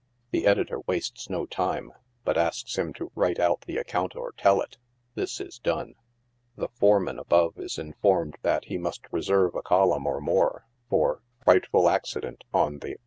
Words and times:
The 0.31 0.47
editor 0.47 0.79
wastes 0.87 1.29
no 1.29 1.45
time, 1.45 1.91
but 2.25 2.35
asks 2.35 2.75
him 2.75 2.91
to 2.93 3.11
write 3.13 3.37
out 3.39 3.61
the 3.67 3.77
account 3.77 4.15
or 4.15 4.31
tell 4.31 4.59
it. 4.59 4.79
This 5.13 5.39
is 5.39 5.59
done; 5.59 5.93
the 6.55 6.69
foreman 6.69 7.19
above 7.19 7.53
is 7.59 7.77
informed 7.77 8.37
that 8.41 8.65
he 8.65 8.79
must 8.79 9.05
reserve 9.11 9.53
a 9.53 9.61
column 9.61 10.07
or 10.07 10.19
more 10.19 10.65
for 10.89 11.21
Frightful 11.43 11.87
Accident 11.87 12.43
on 12.51 12.79
the 12.79 12.97